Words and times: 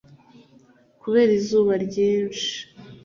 kubera 1.01 1.31
izuba 1.39 1.73
ryinshi 1.85 2.51